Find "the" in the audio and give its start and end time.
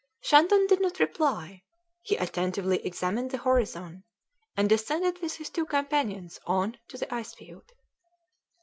3.29-3.37, 6.97-7.13